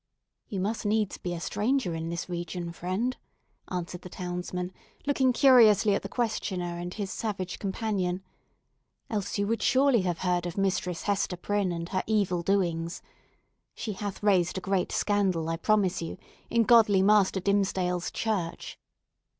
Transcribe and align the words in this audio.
"You 0.47 0.59
must 0.61 0.83
needs 0.83 1.19
be 1.19 1.31
a 1.35 1.39
stranger 1.39 1.93
in 1.93 2.09
this 2.09 2.27
region, 2.27 2.71
friend," 2.71 3.15
answered 3.69 4.01
the 4.01 4.09
townsman, 4.09 4.71
looking 5.05 5.31
curiously 5.31 5.93
at 5.93 6.01
the 6.01 6.09
questioner 6.09 6.79
and 6.79 6.91
his 6.91 7.11
savage 7.11 7.59
companion, 7.59 8.23
"else 9.11 9.37
you 9.37 9.45
would 9.45 9.61
surely 9.61 10.01
have 10.01 10.17
heard 10.25 10.47
of 10.47 10.57
Mistress 10.57 11.03
Hester 11.03 11.37
Prynne 11.37 11.71
and 11.71 11.89
her 11.89 12.01
evil 12.07 12.41
doings. 12.41 13.03
She 13.75 13.93
hath 13.93 14.23
raised 14.23 14.57
a 14.57 14.59
great 14.61 14.91
scandal, 14.91 15.47
I 15.49 15.57
promise 15.57 16.01
you, 16.01 16.17
in 16.49 16.63
godly 16.63 17.03
Master 17.03 17.39
Dimmesdale's 17.39 18.09
church." 18.09 18.79